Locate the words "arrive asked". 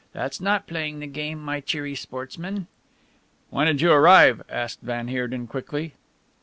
3.91-4.79